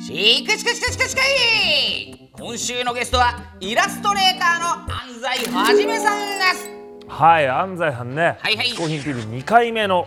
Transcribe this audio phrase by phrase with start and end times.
[0.00, 6.70] しかしかしかしかしかい今週のゲストはイラストレーターの安西はじめさんです
[7.06, 10.06] はい安西さんねはいはい嗜好品 TV2 回目の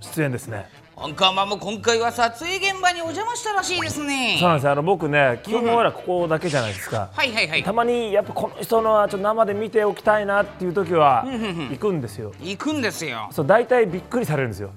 [0.00, 11.24] 出演ですねアンカーマンも今回は撮影現場にお邪魔したらしいですねそうなんですよあの僕ね基本ほらここだけじゃないですか、はいはいはいたまにやっぱこの人のはちょっと生で見ておきたいなっていう時は
[11.70, 14.70] 行くんですよ行くんですよそう大体びっくりされるんですよ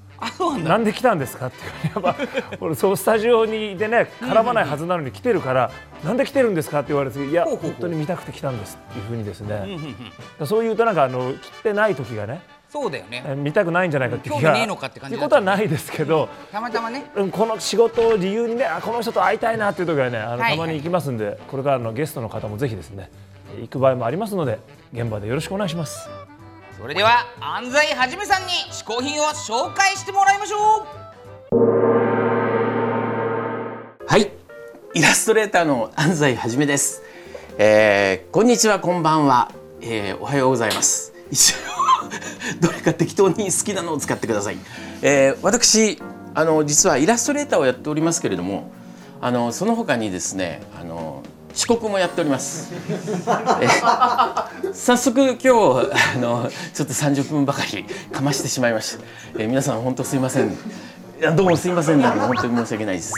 [0.64, 1.58] なんで来たんですかって
[1.88, 2.16] いうやっぱ
[2.60, 5.72] 俺そうスタジオにでね絡まないはずなのに来てるから
[6.04, 9.78] なんで来てるんですかって言われていや本当に見たくて来たんですっていうふうにですね。
[10.46, 13.24] そう言うとなんかあの来てない時がねそうだよね。
[13.28, 17.06] え見たくないんじゃないかっていう気が興味ねえのかって感じことはないですけどたまたまね。
[17.16, 20.54] うんこの仕事を理由にねあこの人と会いたいなっていう時はねあのはい。
[20.54, 23.12] たまに行きますんでこれからのゲストの方もぜひですね
[23.62, 24.60] 行く場合もありますので
[24.92, 26.10] 現場でよろしくお願いします。
[26.78, 31.56] それでは安西はじめさんに嗜好品を紹介してもらいましょう
[34.08, 34.32] はい、
[34.96, 37.04] イラストレーターの安西はじめです。
[37.58, 39.52] えー、こんにちは、こんばんは、
[39.82, 41.14] えー、おはようございます。
[41.32, 41.58] 一応
[42.60, 44.58] どれか適当に好きなのを使ってください。
[45.02, 46.02] えー、私
[46.34, 48.72] あの実はイラストレーターをやっておりますけれども、
[49.22, 51.03] あのその他にですね、あの
[51.54, 52.74] 遅刻もやっております。
[54.74, 55.50] 早速今日
[56.16, 59.04] あのちょっと30分ばかりかましてしまいました。
[59.38, 60.50] え皆さん本当すいません。
[60.50, 60.52] い
[61.22, 63.14] やどうもすいませんなんか本当に申し訳ないです。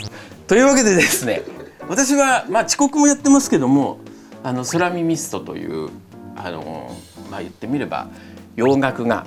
[0.47, 1.43] というわけでですね、
[1.87, 3.99] 私はまあ遅刻もやってますけども、
[4.43, 5.89] あの空耳ミストという
[6.35, 6.95] あの
[7.31, 8.09] まあ言ってみれば
[8.57, 9.25] 洋楽が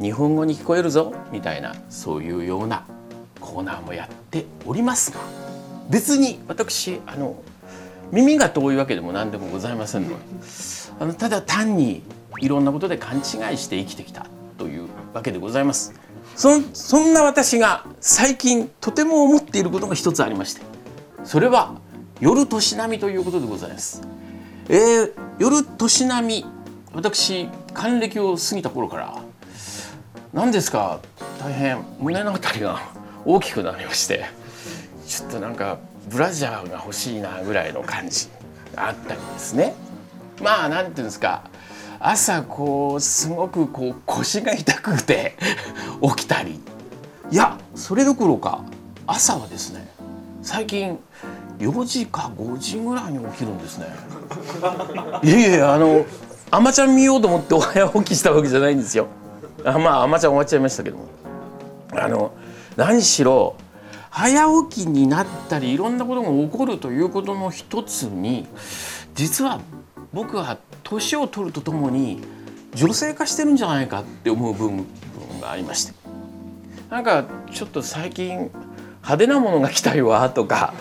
[0.00, 2.84] 日本語に聞こえるぞみたいなそういうような
[3.40, 5.20] コーナーもやっておりますが、
[5.88, 7.36] 別に私あの
[8.12, 10.10] 耳が遠いわけでも何でもございませんの。
[10.10, 10.14] で
[11.00, 12.02] あのただ単に
[12.40, 13.24] いろんなことで勘違い
[13.58, 14.26] して生きてきた
[14.56, 15.94] というわけでございます。
[16.34, 20.62] そそんな私が最近とても思っていることが一つありまして。
[21.24, 21.74] それは
[22.20, 24.02] 夜年波ということでございます、
[24.68, 26.46] えー、夜年波
[26.94, 29.22] 私還暦を過ぎた頃から
[30.32, 31.00] 何ですか？
[31.40, 32.80] 大変胸のあたりが
[33.24, 34.24] 大きくなりまして。
[35.06, 38.28] ちょっとなんかブラジャーが欲しいなぐらいの感じ
[38.74, 39.74] があったりですね。
[40.42, 41.44] まあなんていうんですか
[42.00, 45.36] 朝こうすごくこう腰が痛くて
[46.16, 46.60] 起きたり。
[47.30, 48.60] いやそれどころか
[49.06, 49.86] 朝はですね
[50.42, 50.98] 最近
[51.58, 53.86] 4時か5時ぐらいに起きるんですね。
[55.22, 56.06] いやいやいやあの
[56.50, 59.08] 「あまちゃん」見ようと思ってお早起きしたわけじゃないんですよ。
[59.64, 61.04] あまあ「あまちゃん」終わっちゃいましたけども。
[61.92, 62.32] あの
[62.76, 63.56] 何しろ
[64.10, 68.46] 早起きになったりいろんなことが起こるということの一つに
[69.14, 69.60] 実は
[70.12, 72.20] 僕は年を取るとともに
[72.74, 74.86] 女性化してるんじゃないかって思う部分
[75.40, 75.92] がありまして。
[76.90, 78.50] なんかちょっと最近
[79.02, 80.72] 派手なものが来たいわとか。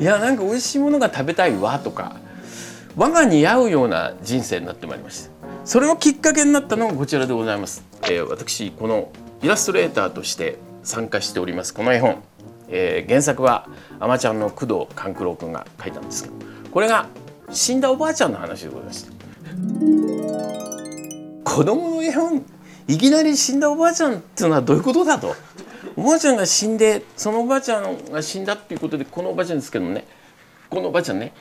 [0.00, 2.16] いやなんか美味しいものが食べたいわとか。
[2.96, 5.30] 我がに合うような人生になってまいりました。
[5.64, 12.22] それのきっかけになったのがこちらでございます、えー私このイラストレーターとして参加しておりますこの絵本、
[12.68, 13.68] えー原作は
[13.98, 16.34] あまちゃんの工藤官九郎君が書いたんですけど
[16.70, 17.06] これが
[17.50, 19.12] 死んだおばあちゃんの話でございました
[21.44, 22.44] 子供の絵本
[22.88, 25.34] いきなり死んだおばあちゃんっていうのはどういうことだと。
[25.96, 30.06] おばあちゃんが死んでそのおばあちゃんが死んだっていうことでこのおばあちゃんですけどもね
[30.68, 31.32] このおばあちゃんね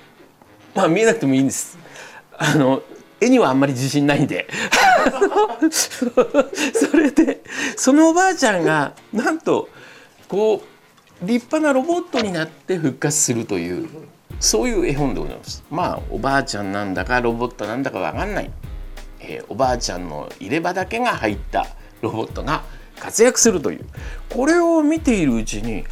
[0.75, 1.77] まあ見えなくてもいいんです。
[2.38, 2.81] あの
[3.22, 4.48] 絵にはあんまり自信ないんで。
[5.71, 7.42] それで
[7.75, 9.69] そのおばあちゃんがなんと
[10.27, 10.62] こ
[11.21, 13.89] う立派なロボットになって復活するという
[14.39, 15.63] そういう絵本でございます。
[15.69, 18.51] まあおばあちゃんなんだかロボットなんだかわかんない、
[19.19, 21.68] えーおばあちゃんの入れ歯だけが入った
[22.01, 22.63] ロボットが
[23.00, 23.86] 活躍するという。
[24.30, 25.83] これを見ているうちに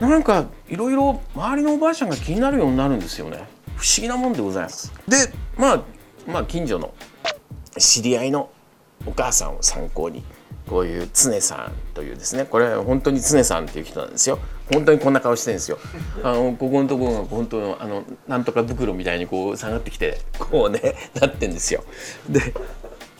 [0.00, 3.46] なんかいろいろ周りのおばあちゃんが気になるようになるんですよね。
[3.76, 4.92] 不思議なもんでございます。
[5.06, 5.16] で
[5.56, 5.82] まあ
[6.26, 6.94] まあ近所の
[7.78, 8.50] 知り合いの
[9.06, 10.24] お母さんを参考に
[10.68, 14.38] こういう常さんというですねこれは本当に常さんっていう人なんですよ。
[14.72, 15.78] 本当にこんな顔してるんですよ。
[16.24, 21.84] あのここのところが本当のあのなんとか袋みたいにこう下がってきてこうねなってんですよ。
[22.28, 22.52] で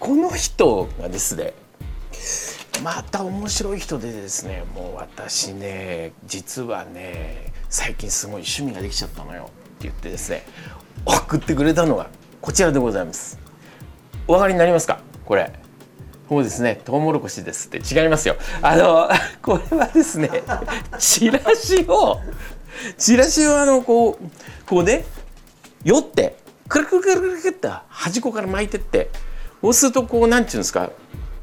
[0.00, 1.55] この人がですね
[2.82, 10.44] また面白い人でですねもう私ね実はね最近すごい趣味ができちゃったのよって言ってですね
[11.05, 12.11] 送ってくれたのが
[12.46, 13.40] こちらでございます。
[14.28, 15.00] お分かりになりますか？
[15.25, 15.52] これ。
[16.28, 16.81] そうですね。
[16.84, 17.78] トウモロコシですって。
[17.78, 18.37] 違いますよ。
[18.62, 19.08] あの
[19.43, 20.31] これはですね
[20.96, 22.20] チラシを
[22.96, 24.25] チラシをあのこう
[24.64, 25.04] こうね
[25.82, 26.37] 酔って
[26.69, 29.10] くるくるくるくるくるって端っこから巻いてって
[29.60, 30.90] そうするとこうなんていうんですか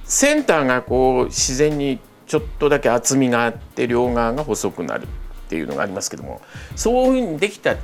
[0.05, 5.07] センターがこう自然にちょっとだけ厚みがあって両側が細くなるっ
[5.49, 6.39] ていうのがありますけども
[6.77, 7.75] そういうふうにできた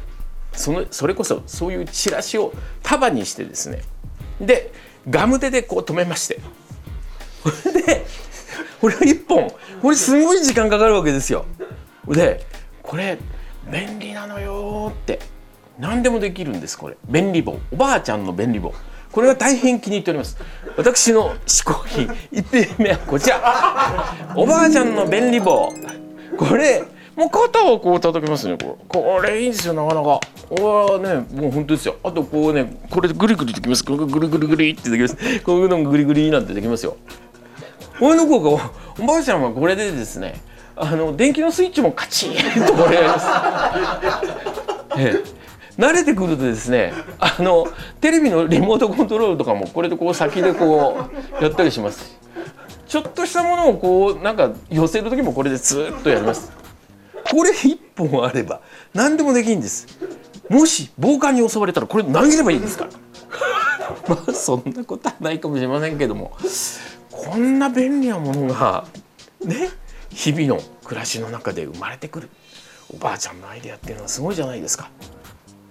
[0.54, 2.54] そのそれこそそういうチラシを
[2.84, 3.82] 束にしてですね。
[4.42, 4.72] で
[5.10, 6.40] ガム手でこう止めまして。
[7.44, 8.06] これで
[8.82, 9.52] これを1本。
[9.82, 11.46] これすごい時間かかるわけですよ。
[12.08, 12.46] で
[12.82, 13.18] これ
[13.72, 15.20] 便利なのよって。
[15.80, 16.98] 何でもできるんですこれ。
[17.08, 17.58] 便利棒。
[17.72, 18.74] おばあちゃんの便利棒。
[19.12, 20.38] これが大変気に入っております。
[20.76, 22.08] 私の嗜好品。
[22.32, 24.34] 1品目はこちら。
[24.36, 25.72] おばあちゃんの便利棒。
[26.38, 26.84] これ
[27.20, 30.22] もう肩をこう叩きますねこれこれいいんですよなかなか。
[30.50, 31.98] おーねもう本当ですよ。
[32.02, 33.84] あとこうねこれでグリグリできます。
[33.84, 35.18] これグリグリグリってできます。
[35.42, 36.96] こういうのもグリグリなんてできますよ。
[38.00, 38.72] これの効果
[39.04, 40.40] おばあちゃんはこれでですね
[40.78, 42.36] あの電気のスイッチもカチン
[42.66, 43.28] とこれやります、
[44.98, 45.22] え
[45.78, 45.82] え。
[45.82, 47.68] 慣れてくるとですねあの
[48.00, 51.10] テレビのリモートコントロールとかもこれでこう先でこ
[51.42, 52.18] うやったりします
[52.88, 56.59] ちょっとしたものをこうなんか寄せる時もこれでずっとやります。
[57.26, 58.62] これ一本あれば
[58.94, 59.88] 何でもできるんです。
[60.50, 62.92] もし暴漢に襲われたらこれ投げればいいですから。
[64.08, 66.36] まあそんなことはないかもしれませんけども。
[67.12, 68.86] こんな便利なものが
[69.44, 69.70] ね
[70.10, 72.30] 日々の暮らしの中で生まれてくる。
[72.92, 74.90] おばあちゃんのアイデアっていうのはすごいじゃないですか。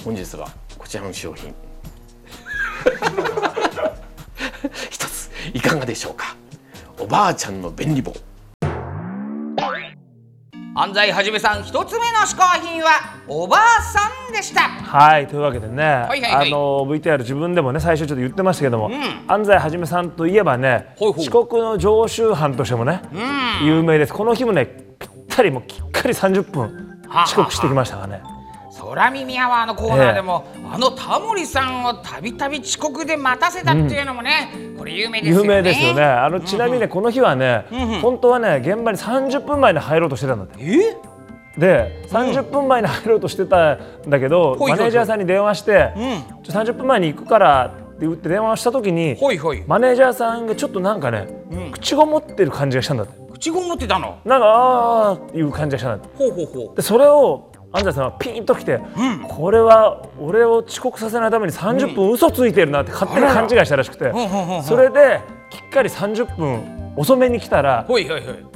[0.05, 0.49] 本日は
[0.79, 1.55] こちらの商品。
[4.91, 6.37] 一ついかがでしょうか。
[6.99, 8.13] おばあちゃんの便利棒。
[10.81, 12.91] 安西はじめさん一つ目の嗜好品は
[13.27, 13.99] おばあさ
[14.31, 14.61] んでした。
[14.61, 16.49] はいというわけでね、いはいはい。
[16.49, 18.93] あの VTR 自分でもね最初ちょっと言ってましたけども、ん。
[19.27, 21.23] 安西はじめさんといえばねほいほい。
[21.23, 23.03] 遅刻の常習犯としてもね、
[23.65, 24.15] 有名です。
[24.15, 24.67] この日もね
[25.01, 26.63] ぴったりもうきっかり30分
[27.09, 28.38] はあ遅刻してきましたからね
[28.89, 35.43] 空耳アワーのコーナーでも、あのタモリさんをたびたび遅刻で待たせたっていうのもね、これ有名ですよね。
[35.43, 36.03] 有名ですよね。
[36.05, 37.67] あのちなみにねこの日はね、
[38.03, 40.57] 本当はね現場に30分前に入ろうとしてたんだって。
[40.63, 40.97] え？
[41.59, 44.77] で30分前に入ろうとしてたんだけど、ほいほいほい。
[44.77, 46.43] マネージャーさんに電話して、うん。
[46.45, 49.65] ちょ30分前に行くからって言って電話をした時にほいほい。
[49.67, 51.27] マネージャーさんがちょっとなんかね、
[51.73, 53.19] 口ごもってる感じがしたんだって。
[53.33, 54.19] 口ごもってたの？
[54.25, 56.17] なんかあーっていう感じがしたんだって。
[56.17, 58.81] ほうほうほでそれを安西さんはピンときて、
[59.29, 64.13] これは俺を遅刻させないために30分嘘ついてるなって勝手に勘違いしたらしくて、
[64.65, 65.21] それで
[65.51, 67.87] きっかり30分遅めに来たら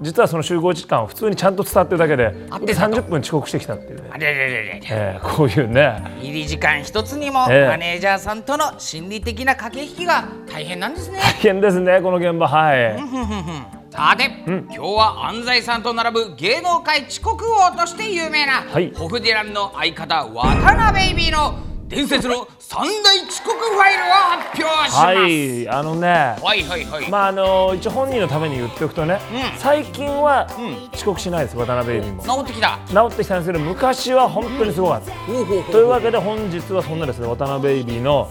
[0.01, 2.97] 実はその集合時間を普通にちゃんと伝わってるだけで合ってたと。
[2.97, 6.03] 30分遅刻してきたっていうね、あれれれれれえーこういうね。
[6.21, 7.69] 入り時間一つにも、ええ。
[7.69, 11.19] マネージャーさんとの心理的な駆け引きが大変なんですね。
[11.19, 12.49] 大変ですねこの現場。
[12.49, 13.82] はい。
[13.93, 18.91] さて、今日は安西さんと並ぶ芸能界遅刻王として有名な、はい。
[18.95, 21.59] ホフディランの相方渡辺ベイビーの
[21.89, 27.11] 伝説の三大遅刻ファイルを発表します、はいあのねはいはいはい。
[27.11, 29.59] まああの一応本人のために言っておくとね、うん。
[29.59, 30.95] 最近はん。
[30.95, 32.79] 遅刻しないです渡辺エイビーも治ってきた。
[32.89, 38.31] 治ってきたんですけど昔は本当にすごかった、ほうほうほというわけで本日はそんなですね渡辺エイビーの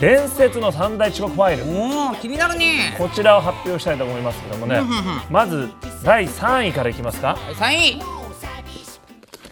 [0.00, 1.64] 伝説の三大遅刻ファイル。
[1.78, 2.94] おお気になるね。
[2.96, 4.80] こちらを発表したいと思いますけどもね。
[5.30, 5.68] まず
[6.02, 7.36] 第3位からいきますか。
[7.36, 8.02] はい3位。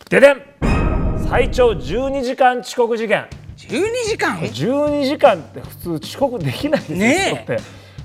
[0.08, 0.42] ででん。
[1.28, 3.26] 最長12時間遅刻事件。
[3.58, 7.58] 12時間？12時間って普通遅刻できないですよ、ねって。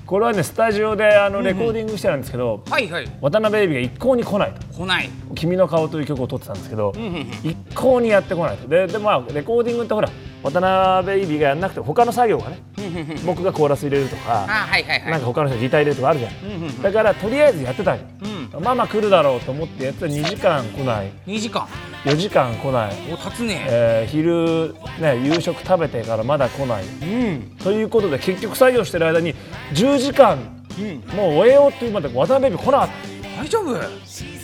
[0.04, 3.06] これはねスタジオであのレコーディングしてたんですけど、はいはい。
[3.22, 4.52] 渡辺エイビーが一向に来ない。
[4.52, 6.92] と来ない「君の顔」という曲を撮ってたんですけど、
[7.42, 8.68] 一向にやってこないと。
[8.68, 10.10] ででまあレコーディングってほら
[10.44, 12.58] 渡辺エイビーがやんなくて他の作業がね
[13.24, 15.10] 僕がコーラス入れるとかあはいはいはい。
[15.10, 18.04] なんか他の人がギター入れるとかあるじゃん、だからとりあえずやってたんよ、
[18.60, 21.10] まあまあ来るだろうと思ってやってたら2時間来ない。
[21.26, 21.66] 2時間。
[22.04, 23.66] 4時間来ない、お経つね。
[23.68, 26.84] えー昼、ね、夕食食べてからまだ来ない。
[26.84, 27.06] う
[27.38, 27.56] ん。
[27.62, 29.34] ということで結局作業してる間に
[29.72, 30.36] 10時間
[31.16, 33.14] もう終えようっていうまで渡辺エイビー来なかった。
[33.42, 33.74] 大丈夫。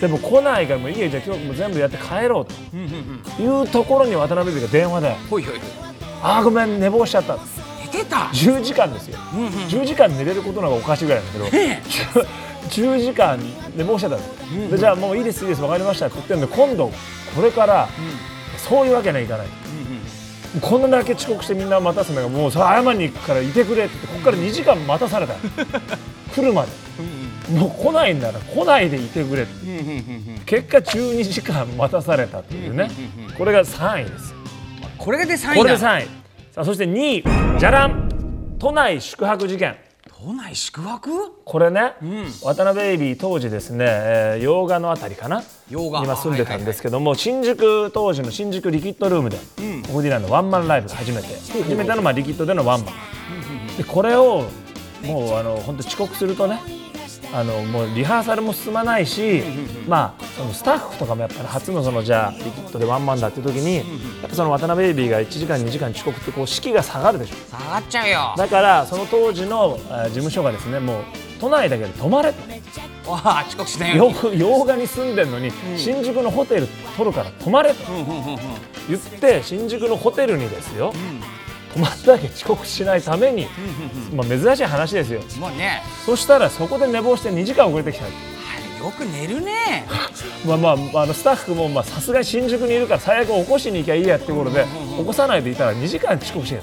[0.00, 5.10] でも来ないからもういいやじゃあ今日もう全部やって帰ろうというところに渡辺エイビーが電話で。
[5.28, 5.89] ほいほいほい
[6.22, 7.38] 「ああごめん寝坊しちゃった」
[7.80, 9.18] 寝てた？10時間ですよ、
[9.68, 11.82] 10時間寝れることの方がおかしいぐらいなんだけど、ね
[12.68, 13.38] 10, 時間
[13.74, 14.24] 寝坊しちゃったんで
[14.66, 16.92] す、でじゃあもういいですいいです分かりましたって言ってるんで今度
[17.34, 17.88] これから、
[18.56, 19.46] そういうわけにはいかない、
[20.60, 25.34] こんなだけ遅刻してみんな待たすんだからもうそれ謝りに行くからいてくれってここから2時間待たされた。
[26.34, 26.68] 来るまで、
[27.58, 29.52] もう来ないんだから来ないでいてくれって、
[30.46, 32.88] 結果12時間待たされたというね、
[33.36, 34.32] これが3位です
[35.00, 35.54] これで3位だ。
[35.54, 36.08] これで3位
[36.52, 39.74] さあそして2位じゃらん都内宿泊事件。
[40.22, 41.32] 都内宿泊？
[41.46, 41.94] これね、
[42.42, 45.42] 渡辺ベイビー当時ですね、えー洋画のあたりかな？
[45.70, 46.04] 洋画。
[46.04, 49.38] 今住んでたんですけども、新宿当時の新宿リキッドルームで、
[49.86, 51.28] ココディランのワンマンライブが初めて。
[51.62, 53.76] 初めてのまあリキッドでのワンマン。
[53.78, 54.44] でこれを
[55.02, 56.60] もうあの本当遅刻するとね
[57.32, 59.42] あのもうリハーサルも進まないし、
[59.86, 63.82] まあそのスタッフとかもやっぱり初のそのじゃあリキッドでワンマンだっていう時に、や
[64.26, 67.36] っぱその渡辺ベイビーが1時間2時間遅刻ってこう士気が下がるでしょ。
[67.56, 68.34] 下がっちゃうよ。
[68.36, 71.04] だからその当時のえー事務所がですねもう
[71.40, 72.40] 都内だけで泊まれと。
[73.10, 77.76] わあ遅刻しないようよにく洋画に住んでるのに、新宿のホテル取るから泊まれと
[78.88, 80.92] 言って新宿のホテルにですよ、
[81.72, 83.46] 泊まっただけ遅刻しないために、
[84.14, 85.20] まあ、珍しい話ですよ。
[85.38, 85.82] もうね。
[86.04, 88.06] そしたらそこで寝坊して2時間遅れてきた。
[88.06, 89.84] よく寝るね。
[90.46, 94.64] まあまああのスタッフもまあさすがに新宿にいるから最悪起こしに行きゃいいやっていうことで
[94.98, 96.62] 起こさないでいたら2時間遅刻してる。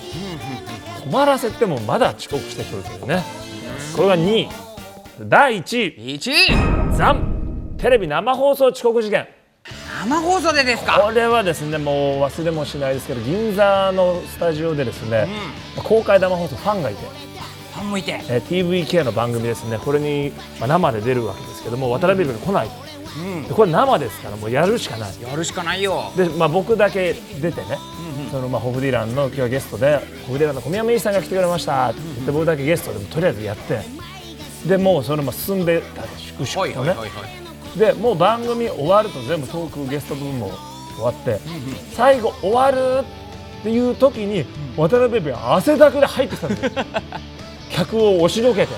[1.04, 3.24] 泊まらせてもまだ遅刻してくるというね。
[3.96, 4.50] これが2位
[5.22, 6.32] 第1位1
[6.94, 7.38] 位ザン。
[7.78, 9.28] テレビ生放送遅刻事件
[10.08, 11.00] 生放送でですか？
[11.02, 15.28] これはですねもう忘れもしないですけど銀座のスタジオでですね、
[15.84, 17.06] 公開生放送ファンがいて、
[17.74, 18.20] ファンもいて。
[18.30, 19.78] えー TVK の番組ですね。
[19.78, 25.22] これに、まあ、生で出るわけですけども渡辺ベイビーが来ないと、でこれ生ですからもうやるしかない。
[25.22, 26.12] やるしかないよ。
[26.16, 27.78] で、まあ、僕だけ出てね、
[28.32, 29.98] そのまあホフディランの今日はゲストで
[30.28, 31.90] ホフディランの小宮山由依さんが来てくれました。
[31.90, 33.82] って言って僕だけゲストでもとりあえずやって。
[34.66, 37.47] でもうそのまま進んでたで粛々とね、はい
[37.78, 40.52] でもう番組終わると全部トークゲスト部分も
[40.96, 41.40] 終わって、
[41.94, 43.06] 最後終わる
[43.60, 46.72] っていう時に渡辺ベイビ汗だくで入ってきたんですよ。
[47.70, 48.74] 客を押しのけて、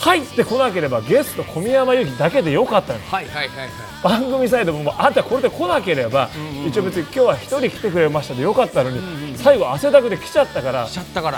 [0.00, 3.68] 入ってこなければゲスト小宮山由紀だけでよかったんですはいはいはいはい。
[4.02, 6.30] 番組サイドももうあんたこれで来なければ、
[6.68, 9.00] 一応別に今日は一人来てくれましたでよかったのに、
[9.36, 10.84] 最後汗だくで来ちゃったから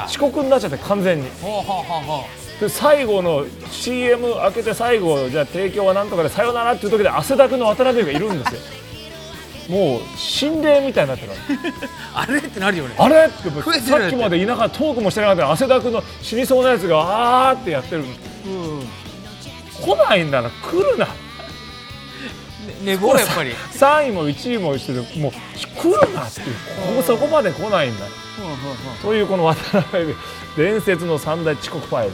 [0.04, 1.28] 遅刻になっちゃって完全に。
[1.40, 2.24] ほうほうほうほ
[2.60, 8.60] で最後の CM 開けて最後じゃあ提供はなんとかでさよならっていう時で汗だくの渡辺がいるんですよ。
[9.70, 11.34] もう心霊みたいになってるう
[12.12, 12.38] あれ？
[12.38, 12.94] ってなるよね。
[12.98, 13.26] あれ？
[13.26, 18.04] ってさっきまでいなかったトークもしてなかった汗だくの死にそうなやつがあーってやってる、
[18.44, 21.08] 来ないんだな来るな。
[22.84, 23.50] 寝坊やっぱり。
[23.50, 26.46] 3位も1位もしててもう来るなっていう
[26.86, 28.06] ここそこまで来ないんだ。
[29.02, 30.14] というこの渡辺
[30.56, 32.12] 伝説の三大遅刻ファイル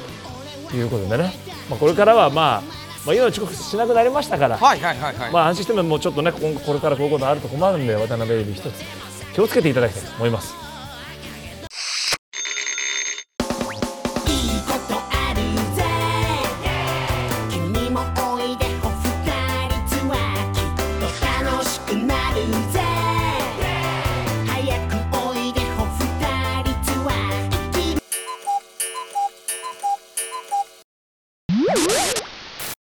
[0.70, 1.34] ということでね、
[1.70, 2.62] まあ、これからはまあ、
[3.04, 5.32] まあ、今は遅刻しなくなりましたから、はいはいはいはい。
[5.32, 8.84] まあ安心してももうちょっとね今後これからこういうことあると困るんで渡辺ベイビー一つ
[9.34, 10.65] 気をつけていただきたいと思います。